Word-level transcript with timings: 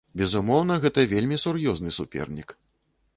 Безумоўна, 0.19 0.77
гэта 0.85 1.03
вельмі 1.11 1.37
сур'ёзны 1.45 1.93
супернік. 1.99 2.57